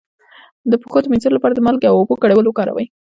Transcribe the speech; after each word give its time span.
د 0.71 0.73
پښو 0.81 0.97
د 1.01 1.05
مینځلو 1.11 1.35
لپاره 1.37 1.53
د 1.55 1.59
مالګې 1.65 1.87
او 1.89 1.97
اوبو 1.99 2.21
ګډول 2.23 2.45
وکاروئ 2.47 2.85